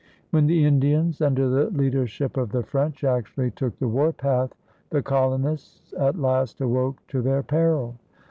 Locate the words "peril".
7.43-7.97